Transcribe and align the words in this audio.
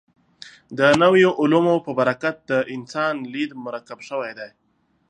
د 0.77 0.79
نویو 1.01 1.29
علومو 1.41 1.75
په 1.85 1.91
برکت 1.99 2.35
د 2.51 2.53
انسان 2.75 3.15
لید 3.33 3.51
مرکب 3.65 3.99
شوی 4.07 4.31
دی. 4.39 4.49